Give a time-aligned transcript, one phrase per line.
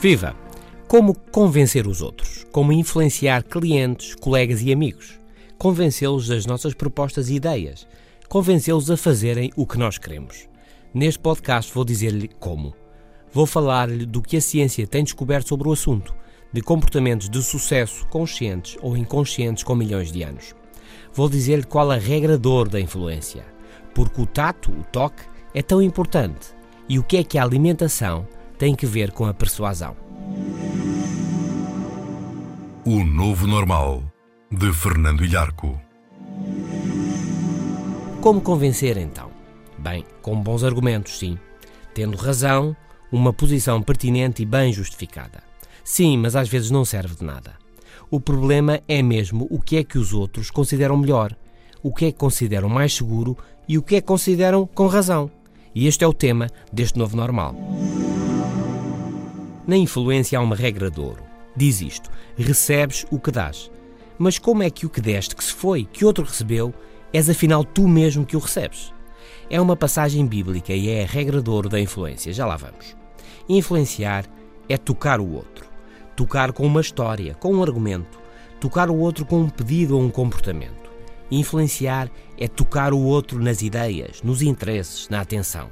[0.00, 0.34] Viva!
[0.88, 2.46] Como convencer os outros?
[2.50, 5.20] Como influenciar clientes, colegas e amigos?
[5.58, 7.86] Convencê-los das nossas propostas e ideias?
[8.26, 10.48] Convencê-los a fazerem o que nós queremos?
[10.94, 12.74] Neste podcast vou dizer-lhe como.
[13.30, 16.14] Vou falar-lhe do que a ciência tem descoberto sobre o assunto,
[16.50, 20.54] de comportamentos de sucesso conscientes ou inconscientes com milhões de anos.
[21.12, 23.44] Vou dizer-lhe qual a regra de ouro da influência,
[23.94, 26.54] porque o tato, o toque, é tão importante
[26.88, 28.26] e o que é que a alimentação
[28.60, 29.96] tem que ver com a persuasão.
[32.84, 34.02] O Novo Normal,
[34.52, 35.80] de Fernando Ilharco.
[38.20, 39.30] Como convencer então?
[39.78, 41.38] Bem, com bons argumentos, sim.
[41.94, 42.76] Tendo razão,
[43.10, 45.42] uma posição pertinente e bem justificada.
[45.82, 47.54] Sim, mas às vezes não serve de nada.
[48.10, 51.34] O problema é mesmo o que é que os outros consideram melhor,
[51.82, 55.30] o que é que consideram mais seguro e o que é que consideram com razão.
[55.74, 57.56] E este é o tema deste novo normal.
[59.70, 61.22] Na influência há uma regra de ouro.
[61.54, 63.70] Diz isto: recebes o que dás.
[64.18, 66.74] Mas como é que o que deste, que se foi, que outro recebeu,
[67.12, 68.92] és afinal tu mesmo que o recebes?
[69.48, 72.32] É uma passagem bíblica e é a regra de ouro da influência.
[72.32, 72.96] Já lá vamos.
[73.48, 74.24] Influenciar
[74.68, 75.64] é tocar o outro.
[76.16, 78.18] Tocar com uma história, com um argumento.
[78.58, 80.90] Tocar o outro com um pedido ou um comportamento.
[81.30, 85.68] Influenciar é tocar o outro nas ideias, nos interesses, na atenção.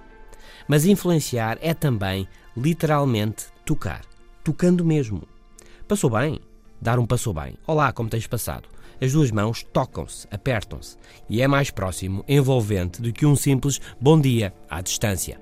[0.69, 4.00] Mas influenciar é também, literalmente, tocar.
[4.42, 5.28] Tocando mesmo.
[5.86, 6.41] Passou bem?
[6.80, 7.52] Dar um passou bem.
[7.66, 8.66] Olá, como tens passado?
[8.98, 10.97] As duas mãos tocam-se, apertam-se
[11.28, 15.38] e é mais próximo, envolvente, do que um simples bom dia à distância.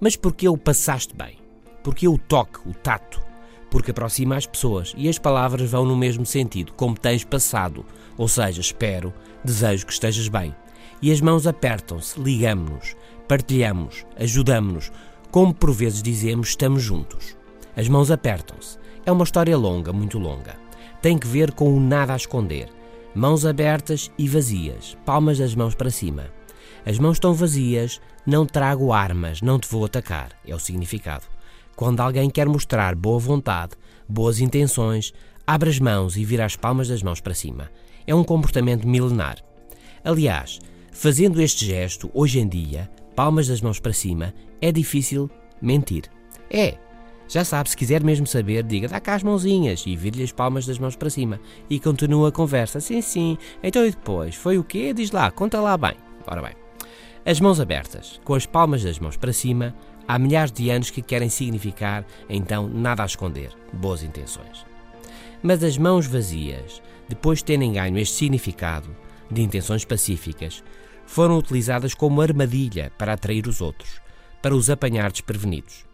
[0.00, 1.38] Mas porquê o passaste bem?
[1.84, 3.22] Porquê o toque, o tato?
[3.70, 7.86] Porque aproxima as pessoas e as palavras vão no mesmo sentido, como tens passado.
[8.16, 9.14] Ou seja, espero,
[9.44, 10.52] desejo que estejas bem.
[11.00, 12.96] E as mãos apertam-se, ligamos-nos,
[13.28, 14.90] partilhamos, ajudamos-nos,
[15.30, 17.37] como por vezes dizemos, estamos juntos.
[17.78, 18.76] As mãos apertam-se.
[19.06, 20.56] É uma história longa, muito longa.
[21.00, 22.68] Tem que ver com o nada a esconder.
[23.14, 26.26] Mãos abertas e vazias, palmas das mãos para cima.
[26.84, 31.24] As mãos estão vazias, não trago armas, não te vou atacar, é o significado.
[31.76, 33.76] Quando alguém quer mostrar boa vontade,
[34.08, 35.14] boas intenções,
[35.46, 37.70] abre as mãos e vira as palmas das mãos para cima.
[38.08, 39.36] É um comportamento milenar.
[40.02, 40.58] Aliás,
[40.90, 45.30] fazendo este gesto, hoje em dia, palmas das mãos para cima, é difícil
[45.62, 46.10] mentir.
[46.50, 46.76] É,
[47.28, 50.64] já sabe, se quiser mesmo saber, diga, dá cá as mãozinhas e vire-lhe as palmas
[50.64, 51.38] das mãos para cima.
[51.68, 52.80] E continua a conversa.
[52.80, 53.36] Sim, sim.
[53.62, 54.34] Então e depois?
[54.34, 54.94] Foi o quê?
[54.94, 55.94] Diz lá, conta lá bem.
[56.26, 56.54] Ora bem.
[57.26, 59.74] As mãos abertas, com as palmas das mãos para cima,
[60.06, 64.64] há milhares de anos que querem significar, então, nada a esconder, boas intenções.
[65.42, 68.88] Mas as mãos vazias, depois de terem ganho este significado,
[69.30, 70.64] de intenções pacíficas,
[71.04, 74.00] foram utilizadas como armadilha para atrair os outros,
[74.40, 75.87] para os apanhar desprevenidos.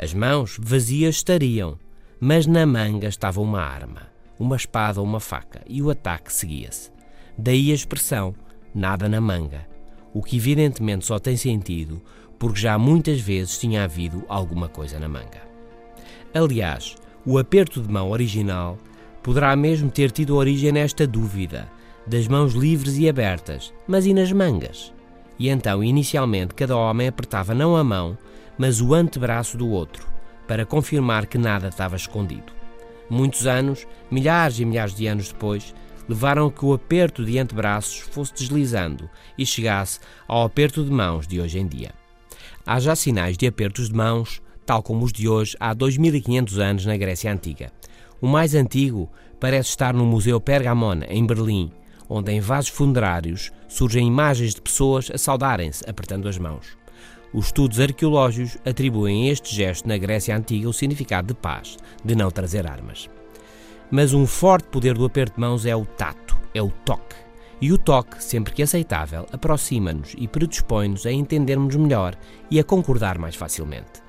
[0.00, 1.76] As mãos vazias estariam,
[2.20, 4.02] mas na manga estava uma arma,
[4.38, 6.92] uma espada ou uma faca, e o ataque seguia-se.
[7.36, 8.32] Daí a expressão
[8.72, 9.66] nada na manga,
[10.14, 12.00] o que evidentemente só tem sentido
[12.38, 15.42] porque já muitas vezes tinha havido alguma coisa na manga.
[16.32, 16.94] Aliás,
[17.26, 18.78] o aperto de mão original
[19.20, 21.68] poderá mesmo ter tido origem nesta dúvida,
[22.06, 24.92] das mãos livres e abertas, mas e nas mangas?
[25.38, 28.16] E então, inicialmente, cada homem apertava não a mão,
[28.58, 30.06] mas o antebraço do outro,
[30.46, 32.52] para confirmar que nada estava escondido.
[33.08, 35.74] Muitos anos, milhares e milhares de anos depois,
[36.08, 41.40] levaram que o aperto de antebraços fosse deslizando e chegasse ao aperto de mãos de
[41.40, 41.92] hoje em dia.
[42.66, 46.86] Há já sinais de apertos de mãos, tal como os de hoje há 2500 anos
[46.86, 47.72] na Grécia Antiga.
[48.20, 49.08] O mais antigo
[49.38, 51.70] parece estar no Museu Pergamon, em Berlim,
[52.08, 56.76] onde em vasos funerários surgem imagens de pessoas a saudarem-se apertando as mãos.
[57.32, 62.14] Os estudos arqueológicos atribuem a este gesto na Grécia Antiga o significado de paz, de
[62.14, 63.08] não trazer armas.
[63.90, 67.16] Mas um forte poder do aperto de mãos é o tato, é o toque.
[67.60, 72.16] E o toque, sempre que aceitável, aproxima-nos e predispõe-nos a entendermos melhor
[72.50, 74.00] e a concordar mais facilmente.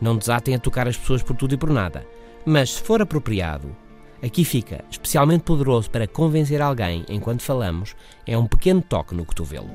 [0.00, 2.04] Não desatem a tocar as pessoas por tudo e por nada,
[2.44, 3.74] mas se for apropriado,
[4.22, 7.94] aqui fica, especialmente poderoso para convencer alguém enquanto falamos,
[8.26, 9.70] é um pequeno toque no cotovelo.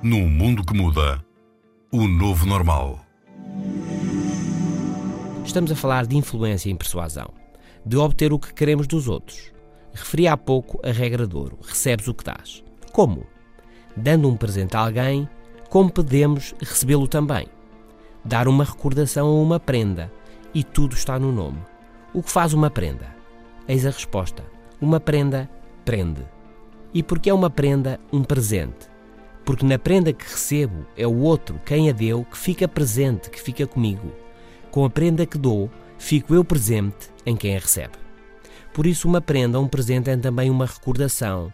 [0.00, 1.20] Num mundo que muda,
[1.90, 3.00] O novo normal.
[5.44, 7.30] Estamos a falar de influência e persuasão,
[7.84, 9.52] de obter o que queremos dos outros.
[9.92, 12.62] Referi há pouco a regra de ouro: recebes o que dás.
[12.92, 13.26] Como?
[13.96, 15.28] Dando um presente a alguém,
[15.68, 17.48] como podemos recebê-lo também?
[18.24, 20.12] Dar uma recordação a uma prenda,
[20.54, 21.58] e tudo está no nome.
[22.14, 23.12] O que faz uma prenda?
[23.66, 24.44] Eis a resposta:
[24.80, 25.50] uma prenda
[25.84, 26.24] prende.
[26.94, 28.97] E porque é uma prenda um presente?
[29.48, 33.40] Porque na prenda que recebo é o outro, quem a deu, que fica presente, que
[33.40, 34.12] fica comigo.
[34.70, 37.94] Com a prenda que dou, fico eu presente em quem a recebe.
[38.74, 41.50] Por isso, uma prenda, um presente, é também uma recordação.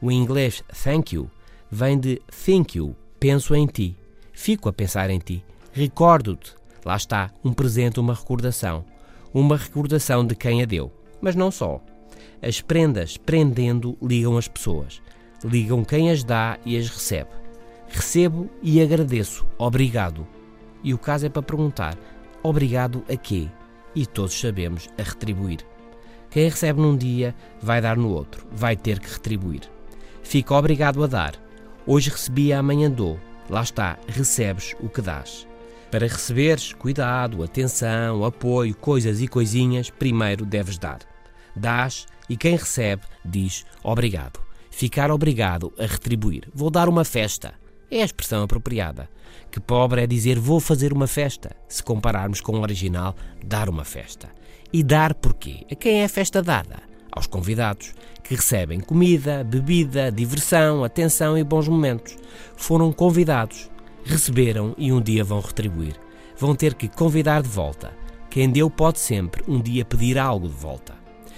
[0.00, 1.30] O inglês thank you
[1.70, 3.98] vem de think you, penso em ti,
[4.32, 6.54] fico a pensar em ti, recordo-te.
[6.86, 8.82] Lá está, um presente, uma recordação.
[9.34, 10.90] Uma recordação de quem a deu.
[11.20, 11.82] Mas não só.
[12.40, 15.02] As prendas, prendendo, ligam as pessoas.
[15.44, 17.30] Ligam quem as dá e as recebe.
[17.88, 19.46] Recebo e agradeço.
[19.58, 20.26] Obrigado.
[20.82, 21.96] E o caso é para perguntar:
[22.42, 23.48] obrigado a quê?
[23.94, 25.60] E todos sabemos a retribuir.
[26.30, 29.62] Quem recebe num dia vai dar no outro, vai ter que retribuir.
[30.22, 31.34] Fica obrigado a dar.
[31.86, 33.18] Hoje recebi, amanhã dou.
[33.48, 35.46] Lá está, recebes o que dás.
[35.90, 40.98] Para receberes cuidado, atenção, apoio, coisas e coisinhas, primeiro deves dar.
[41.54, 44.45] Dás e quem recebe diz obrigado.
[44.76, 46.50] Ficar obrigado a retribuir.
[46.52, 47.54] Vou dar uma festa.
[47.90, 49.08] É a expressão apropriada.
[49.50, 53.86] Que pobre é dizer vou fazer uma festa, se compararmos com o original dar uma
[53.86, 54.28] festa.
[54.70, 55.64] E dar porquê?
[55.72, 56.82] A quem é a festa dada?
[57.10, 62.14] Aos convidados, que recebem comida, bebida, diversão, atenção e bons momentos.
[62.54, 63.70] Foram convidados,
[64.04, 65.94] receberam e um dia vão retribuir.
[66.36, 67.96] Vão ter que convidar de volta.
[68.28, 70.94] Quem deu pode sempre um dia pedir algo de volta.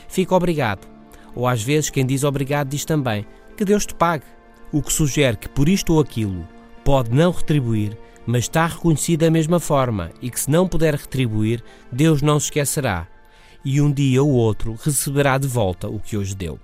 [0.09, 0.98] Fica obrigado.
[1.39, 3.25] Ou às vezes quem diz obrigado diz também
[3.57, 4.25] que Deus te pague.
[4.73, 6.45] O que sugere que por isto ou aquilo
[6.85, 7.97] pode não retribuir,
[8.27, 11.63] mas está reconhecido da mesma forma e que se não puder retribuir,
[11.93, 13.07] Deus não se esquecerá
[13.65, 16.59] e um dia ou outro receberá de volta o que hoje deu.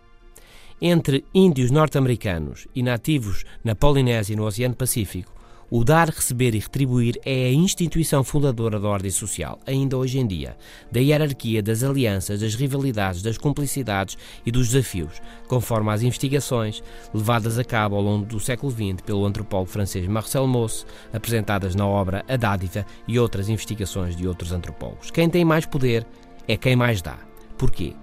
[0.83, 5.33] Entre índios norte-americanos e nativos na Polinésia e no Oceano Pacífico,
[5.71, 10.27] o dar, receber e retribuir é a instituição fundadora da ordem social, ainda hoje em
[10.27, 10.57] dia,
[10.91, 16.83] da hierarquia das alianças, das rivalidades, das cumplicidades e dos desafios, conforme as investigações
[17.13, 21.87] levadas a cabo ao longo do século XX pelo antropólogo francês Marcel Mauss, apresentadas na
[21.87, 25.11] obra A Dádiva e outras investigações de outros antropólogos.
[25.11, 26.07] Quem tem mais poder
[26.47, 27.19] é quem mais dá.
[27.57, 27.95] Porquê?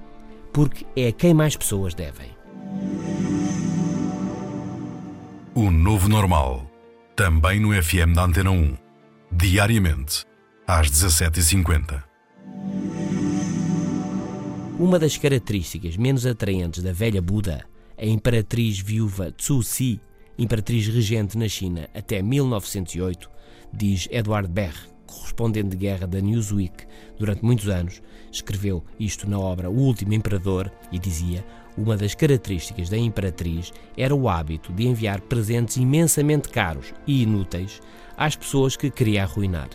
[0.51, 2.29] Porque é quem mais pessoas devem.
[5.53, 6.70] O novo normal.
[7.15, 8.77] Também no FM da Antena 1.
[9.31, 10.25] Diariamente,
[10.65, 12.03] às 17h50.
[14.79, 17.65] Uma das características menos atraentes da velha Buda,
[17.97, 19.61] a imperatriz viúva Tzu
[20.37, 23.29] imperatriz regente na China até 1908,
[23.73, 24.77] diz Edward Berg,
[25.11, 26.85] correspondente de guerra da Newsweek
[27.17, 31.45] durante muitos anos, escreveu isto na obra O Último Imperador e dizia:
[31.77, 37.81] uma das características da imperatriz era o hábito de enviar presentes imensamente caros e inúteis
[38.17, 39.69] às pessoas que queria arruinar.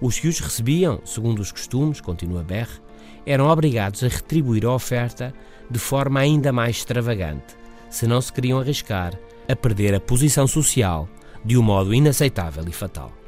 [0.00, 2.80] Os que os recebiam, segundo os costumes, continua Berre,
[3.24, 5.32] eram obrigados a retribuir a oferta
[5.70, 7.56] de forma ainda mais extravagante,
[7.88, 9.16] se não se queriam arriscar
[9.48, 11.08] a perder a posição social
[11.44, 13.21] de um modo inaceitável e fatal.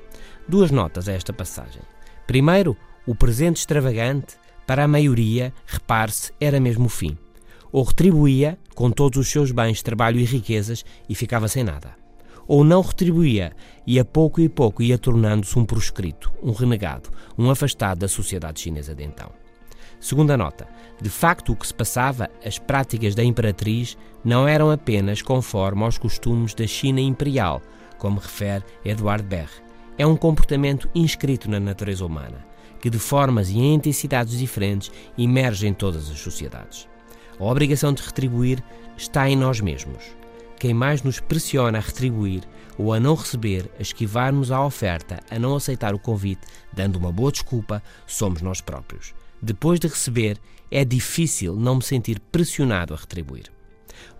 [0.47, 1.81] Duas notas a esta passagem.
[2.27, 2.77] Primeiro,
[3.07, 7.17] o presente extravagante, para a maioria, repare-se, era mesmo o fim.
[7.73, 11.95] Ou retribuía com todos os seus bens, trabalho e riquezas e ficava sem nada.
[12.47, 13.53] Ou não retribuía
[13.87, 18.61] e a pouco e pouco ia tornando-se um proscrito, um renegado, um afastado da sociedade
[18.61, 19.31] chinesa de então.
[19.99, 20.69] Segunda nota.
[21.01, 25.97] De facto, o que se passava, as práticas da imperatriz não eram apenas conforme aos
[25.97, 27.63] costumes da China imperial,
[27.99, 29.64] como refere Edward Berre,
[29.99, 32.45] é um comportamento inscrito na natureza humana,
[32.81, 36.89] que de formas e intensidades diferentes emerge em todas as sociedades.
[37.39, 38.63] A obrigação de retribuir
[38.97, 40.05] está em nós mesmos.
[40.59, 42.43] Quem mais nos pressiona a retribuir
[42.77, 47.13] ou a não receber, a esquivar-nos à oferta, a não aceitar o convite, dando uma
[47.13, 49.15] boa desculpa, somos nós próprios.
[49.41, 50.39] Depois de receber,
[50.71, 53.54] é difícil não me sentir pressionado a retribuir.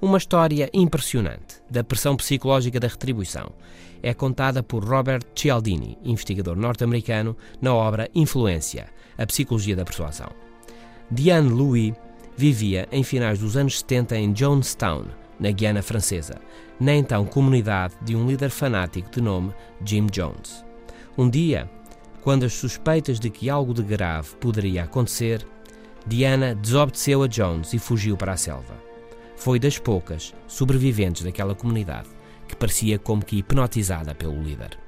[0.01, 3.53] Uma história impressionante da pressão psicológica da retribuição
[4.03, 10.29] é contada por Robert Cialdini, investigador norte-americano, na obra Influência, a psicologia da persuasão.
[11.11, 11.95] Diane Louis
[12.37, 15.07] vivia em finais dos anos 70 em Jonestown,
[15.39, 16.41] na Guiana Francesa,
[16.79, 19.53] na então comunidade de um líder fanático de nome
[19.85, 20.65] Jim Jones.
[21.17, 21.71] Um dia,
[22.23, 25.47] quando as suspeitas de que algo de grave poderia acontecer,
[26.07, 28.75] Diana desobedeceu a Jones e fugiu para a selva.
[29.37, 32.09] Foi das poucas sobreviventes daquela comunidade
[32.49, 34.79] que parecia como que hipnotizada pelo líder.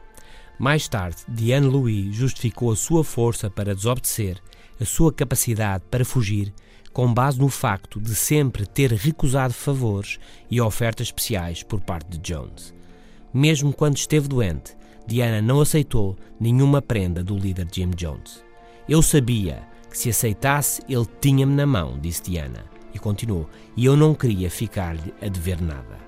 [0.58, 4.38] Mais tarde, Diane Louis justificou a sua força para desobedecer,
[4.80, 6.52] a sua capacidade para fugir,
[6.92, 10.18] com base no facto de sempre ter recusado favores
[10.50, 12.72] e ofertas especiais por parte de Jones.
[13.34, 14.74] Mesmo quando esteve doente,
[15.06, 18.42] Diana não aceitou nenhuma prenda do líder Jim Jones.
[18.88, 22.64] Eu sabia que se aceitasse, ele tinha-me na mão, disse Diana.
[22.96, 25.98] E continuou: E eu não queria ficar-lhe a dever nada.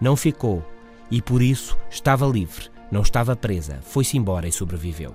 [0.00, 0.64] Não ficou,
[1.10, 5.12] e por isso estava livre, não estava presa, foi-se embora e sobreviveu.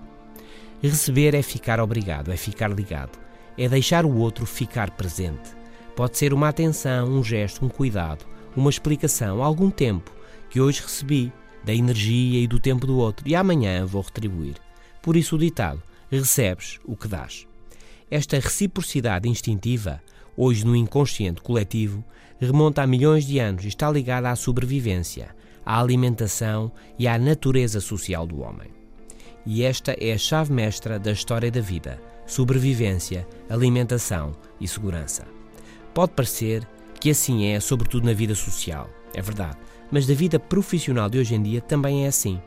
[0.84, 3.18] Receber é ficar obrigado, é ficar ligado,
[3.58, 5.56] é deixar o outro ficar presente.
[5.96, 10.12] Pode ser uma atenção, um gesto, um cuidado, uma explicação, algum tempo
[10.50, 11.32] que hoje recebi,
[11.64, 14.56] da energia e do tempo do outro, e amanhã vou retribuir.
[15.02, 17.48] Por isso o ditado: recebes o que dás.
[18.10, 20.02] Esta reciprocidade instintiva,
[20.36, 22.04] hoje no inconsciente coletivo,
[22.40, 25.36] remonta a milhões de anos e está ligada à sobrevivência,
[25.66, 28.70] à alimentação e à natureza social do homem.
[29.46, 35.26] E esta é a chave mestra da história da vida: sobrevivência, alimentação e segurança.
[35.94, 36.68] Pode parecer
[37.00, 39.58] que assim é, sobretudo na vida social, é verdade,
[39.92, 42.40] mas da vida profissional de hoje em dia também é assim.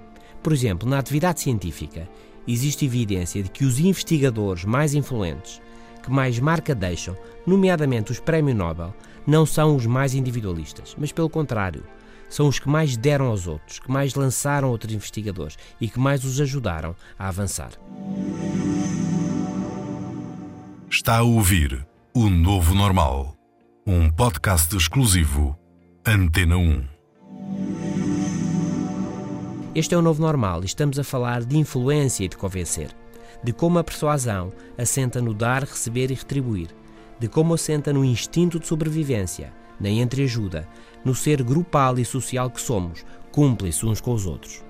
[0.42, 2.08] Por exemplo, na atividade científica,
[2.46, 5.60] existe evidência de que os investigadores mais influentes,
[6.04, 8.94] que mais marca deixam, nomeadamente os Prémio Nobel,
[9.26, 11.84] não são os mais individualistas, mas pelo contrário,
[12.28, 16.25] são os que mais deram aos outros, que mais lançaram outros investigadores e que mais
[16.25, 17.70] os ajudaram a avançar.
[20.90, 23.34] Está a ouvir o Novo Normal,
[23.87, 25.58] um podcast exclusivo
[26.06, 26.84] Antena 1.
[29.75, 32.94] Este é o novo normal e estamos a falar de influência e de convencer,
[33.44, 36.68] de como a persuasão assenta no dar, receber e retribuir,
[37.20, 40.66] de como assenta no instinto de sobrevivência, na entreajuda,
[41.04, 44.62] no ser grupal e social que somos, cúmplices uns com os outros.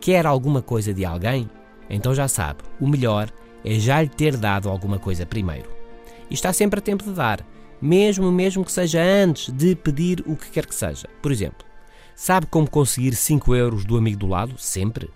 [0.00, 1.48] Quer alguma coisa de alguém?
[1.88, 3.30] Então já sabe, o melhor
[3.64, 5.70] é já lhe ter dado alguma coisa primeiro.
[6.30, 7.44] E está sempre a tempo de dar,
[7.80, 11.08] mesmo mesmo que seja antes de pedir o que quer que seja.
[11.22, 11.66] Por exemplo,
[12.14, 14.58] sabe como conseguir 5 euros do amigo do lado?
[14.58, 15.10] Sempre.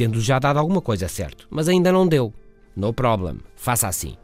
[0.00, 2.32] Tendo já dado alguma coisa, certo, mas ainda não deu.
[2.74, 4.16] No problem, faça assim.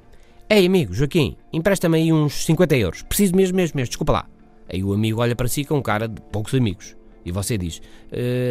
[0.48, 3.02] Ei, amigo, Joaquim, empresta-me aí uns 50 euros.
[3.02, 4.26] Preciso mesmo, mesmo, mesmo, desculpa lá.
[4.72, 6.96] Aí o amigo olha para si com cara de poucos amigos.
[7.26, 7.82] E você diz: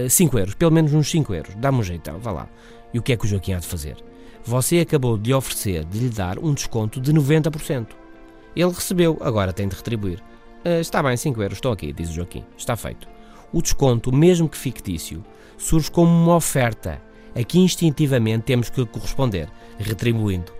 [0.07, 1.55] 5 uh, euros, pelo menos uns 5 euros.
[1.55, 2.49] Dá-me um jeitão, vá lá.
[2.93, 3.97] E o que é que o Joaquim há de fazer?
[4.43, 7.87] Você acabou de oferecer, de lhe dar um desconto de 90%.
[8.55, 10.19] Ele recebeu, agora tem de retribuir.
[10.63, 12.43] Uh, está bem, 5 euros, estou aqui, diz o Joaquim.
[12.55, 13.07] Está feito.
[13.51, 15.25] O desconto, mesmo que fictício,
[15.57, 17.01] surge como uma oferta
[17.35, 20.51] a que instintivamente temos que corresponder, retribuindo.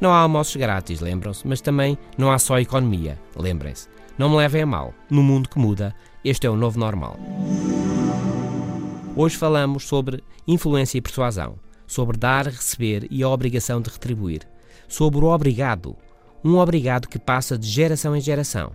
[0.00, 3.88] Não há almoços grátis, lembram-se, mas também não há só economia, lembrem-se.
[4.16, 5.94] Não me levem a mal, no mundo que muda,
[6.24, 7.18] este é o novo normal.
[9.16, 14.42] Hoje falamos sobre influência e persuasão, sobre dar, receber e a obrigação de retribuir,
[14.86, 15.96] sobre o obrigado,
[16.44, 18.72] um obrigado que passa de geração em geração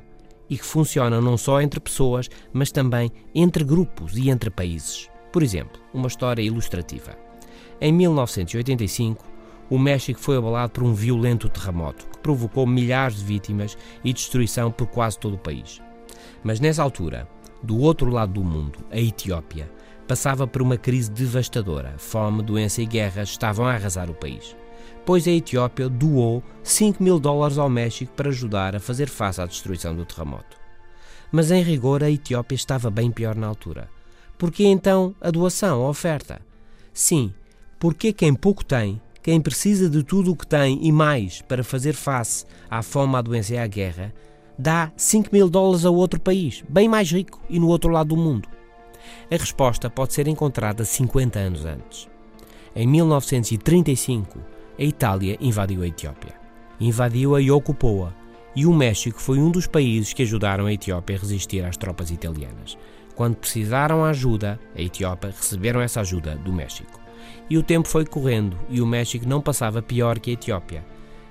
[0.49, 5.09] e que funciona não só entre pessoas, mas também entre grupos e entre países.
[5.31, 7.17] Por exemplo, uma história ilustrativa.
[7.81, 9.25] Em 1985,
[9.69, 14.71] o México foi abalado por um violento terremoto que provocou milhares de vítimas e destruição
[14.71, 15.81] por quase todo o país.
[16.43, 17.27] Mas nessa altura,
[17.61, 19.71] do outro lado do mundo, a Etiópia,
[20.07, 21.95] passava por uma crise devastadora.
[21.97, 24.55] Fome, doença e guerras estavam a arrasar o país.
[25.05, 29.45] Pois a Etiópia doou 5 mil dólares ao México para ajudar a fazer face à
[29.45, 30.57] destruição do terremoto.
[31.31, 33.89] Mas em rigor a Etiópia estava bem pior na altura.
[34.37, 36.41] Por que então a doação, a oferta?
[36.93, 37.33] Sim,
[37.83, 41.91] porque quem pouco tem quem precisa de tudo o que tem e mais para fazer
[41.91, 44.13] face à fome, à doença e à guerra,
[44.57, 48.17] dá 5 mil dólares a outro país, bem mais rico e no outro lado do
[48.17, 48.47] mundo?
[49.29, 52.07] A resposta pode ser encontrada 50 anos antes.
[52.73, 54.39] Em 1935,
[54.79, 56.35] a Itália invadiu a Etiópia.
[56.79, 58.13] Invadiu-a e ocupou-a,
[58.55, 62.11] e o México foi um dos países que ajudaram a Etiópia a resistir às tropas
[62.11, 62.77] italianas.
[63.13, 67.02] Quando precisaram ajuda, a Etiópia receberam essa ajuda do México.
[67.53, 70.83] E o tempo foi correndo e o México não passava pior que a Etiópia.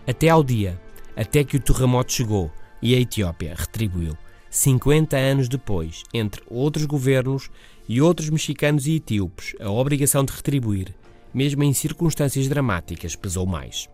[0.07, 0.81] Até ao dia,
[1.17, 2.49] até que o terremoto chegou
[2.81, 4.17] e a Etiópia retribuiu.
[4.49, 7.51] 50 anos depois, entre outros governos
[7.89, 10.95] e outros mexicanos e etíopes, a obrigação de retribuir,
[11.35, 13.91] mesmo em circunstâncias dramáticas, pesou mais.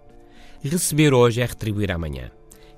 [0.63, 2.31] Receber hoje é retribuir amanhã.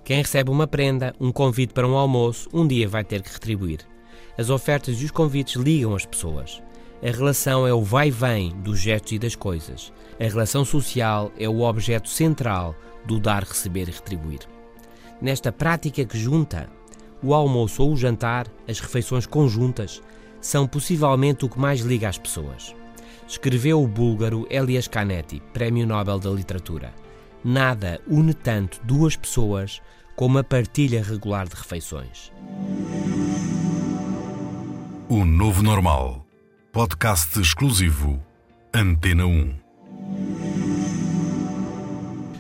[0.04, 3.80] Quem recebe uma prenda, um convite para um almoço, um dia vai ter que retribuir.
[4.38, 6.62] As ofertas e os convites ligam as pessoas.
[7.02, 9.90] A relação é o vai-vem dos gestos e das coisas.
[10.20, 12.74] A relação social é o objeto central
[13.06, 14.40] do dar, receber e retribuir.
[15.20, 16.68] Nesta prática que junta,
[17.22, 20.02] o almoço ou o jantar, as refeições conjuntas,
[20.42, 22.74] são possivelmente o que mais liga as pessoas.
[23.26, 26.92] Escreveu o búlgaro Elias Canetti, Prémio Nobel da Literatura.
[27.42, 29.80] Nada une tanto duas pessoas
[30.16, 32.30] como a partilha regular de refeições.
[35.08, 36.29] O Novo Normal.
[36.72, 38.22] Podcast exclusivo.
[38.72, 39.54] Antena 1.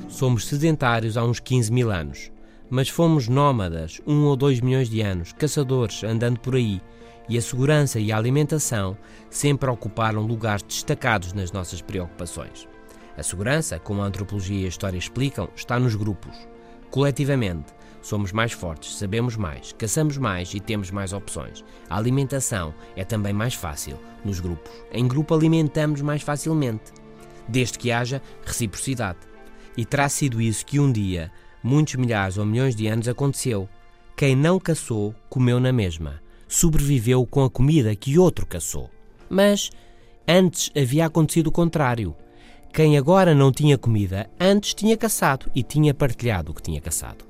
[0.08, 2.30] Somos sedentários há uns 15 mil anos,
[2.70, 6.80] mas fomos nómadas um ou dois milhões de anos, caçadores andando por aí,
[7.28, 8.96] e a segurança e a alimentação
[9.28, 12.68] sempre ocuparam lugares destacados nas nossas preocupações.
[13.18, 16.36] A segurança, como a antropologia e a história explicam, está nos grupos.
[16.88, 21.62] Coletivamente, Somos mais fortes, sabemos mais, caçamos mais e temos mais opções.
[21.88, 24.72] A alimentação é também mais fácil nos grupos.
[24.92, 26.92] Em grupo alimentamos mais facilmente,
[27.46, 29.18] desde que haja reciprocidade.
[29.76, 31.30] E terá sido isso que um dia,
[31.62, 33.68] muitos milhares ou milhões de anos, aconteceu.
[34.16, 36.20] Quem não caçou, comeu na mesma.
[36.48, 38.90] Sobreviveu com a comida que outro caçou.
[39.28, 39.70] Mas
[40.26, 42.16] antes havia acontecido o contrário.
[42.72, 47.29] Quem agora não tinha comida, antes tinha caçado e tinha partilhado o que tinha caçado.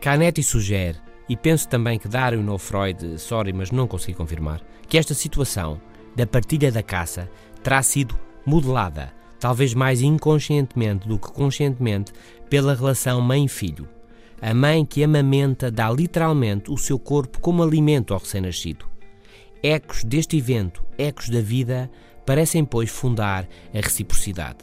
[0.00, 0.98] Canetti sugere,
[1.28, 5.80] e penso também que Darwin ou Freud, sorry, mas não consegui confirmar, que esta situação
[6.14, 7.28] da partilha da caça
[7.62, 12.12] terá sido modelada, talvez mais inconscientemente do que conscientemente,
[12.48, 13.88] pela relação mãe-filho.
[14.40, 18.86] A mãe que amamenta dá literalmente o seu corpo como alimento ao recém-nascido.
[19.62, 21.90] Ecos deste evento, ecos da vida,
[22.24, 24.58] parecem, pois, fundar a reciprocidade.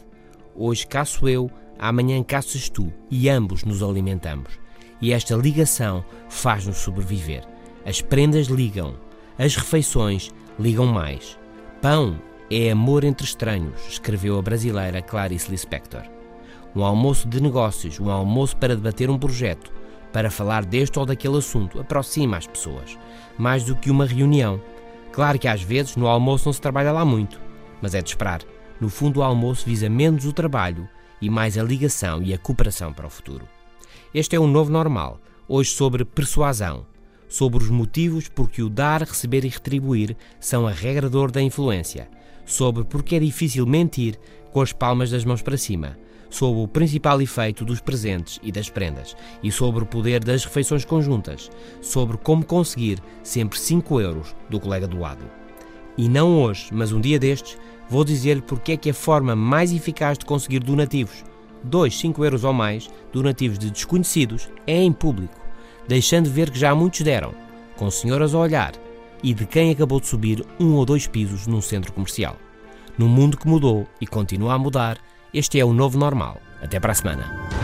[0.54, 4.63] Hoje caço eu, amanhã caças tu, e ambos nos alimentamos
[5.04, 7.44] e esta ligação faz-nos sobreviver.
[7.84, 8.94] As prendas ligam,
[9.38, 11.38] as refeições ligam mais.
[11.82, 12.18] Pão
[12.50, 16.04] é amor entre estranhos, escreveu a brasileira Clarice Lispector.
[16.74, 19.70] Um almoço de negócios, um almoço para debater um projeto,
[20.10, 22.98] para falar deste ou daquele assunto, aproxima as pessoas,
[23.36, 24.58] mais do que uma reunião.
[25.12, 27.38] Claro que às vezes no almoço não se trabalha lá muito,
[27.82, 28.40] mas é de esperar.
[28.80, 30.88] No fundo, o almoço visa menos o trabalho
[31.20, 33.46] e mais a ligação e a cooperação para o futuro.
[34.14, 36.86] Este é o novo normal, hoje sobre persuasão,
[37.28, 41.42] sobre os motivos por que o dar, receber e retribuir são a regra de da
[41.42, 42.08] influência,
[42.46, 44.16] sobre porque é difícil mentir
[44.52, 45.98] com as palmas das mãos para cima,
[46.30, 50.84] sobre o principal efeito dos presentes e das prendas, e sobre o poder das refeições
[50.84, 51.50] conjuntas,
[51.82, 55.24] sobre como conseguir sempre 5 euros do colega do lado.
[55.98, 57.58] E não hoje, mas um dia destes,
[57.90, 61.24] vou dizer-lhe porque é que a forma mais eficaz de conseguir donativos
[61.64, 65.40] 2, 5 euros ou mais, donativos de desconhecidos, é em público,
[65.88, 67.34] deixando ver que já muitos deram,
[67.76, 68.72] com senhoras a olhar,
[69.22, 72.36] e de quem acabou de subir um ou dois pisos num centro comercial.
[72.96, 74.98] Num mundo que mudou e continua a mudar,
[75.32, 76.40] este é o novo normal.
[76.62, 77.63] Até para a semana.